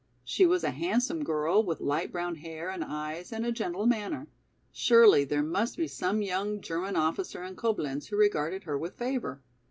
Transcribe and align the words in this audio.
She 0.25 0.47
was 0.47 0.63
a 0.63 0.71
handsome 0.71 1.23
girl 1.23 1.61
with 1.63 1.79
light 1.79 2.11
brown 2.11 2.37
hair 2.37 2.71
and 2.71 2.83
eyes 2.83 3.31
and 3.31 3.45
a 3.45 3.51
gentle 3.51 3.85
manner. 3.85 4.25
Surely 4.71 5.25
there 5.25 5.43
must 5.43 5.77
be 5.77 5.87
some 5.87 6.23
young 6.23 6.59
German 6.59 6.95
officer 6.95 7.43
in 7.43 7.55
Coblenz 7.55 8.07
who 8.07 8.15
regarded 8.17 8.63
her 8.63 8.79
with 8.79 8.95
favor! 8.95 9.43